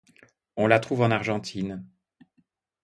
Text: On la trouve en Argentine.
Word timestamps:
On 0.57 0.65
la 0.65 0.79
trouve 0.79 1.01
en 1.01 1.11
Argentine. 1.11 1.85